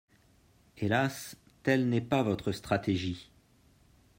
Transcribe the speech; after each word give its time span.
Hélas, 0.77 1.35
telle 1.61 1.87
n’est 1.87 2.01
pas 2.01 2.23
votre 2.23 2.51
stratégie. 2.53 3.29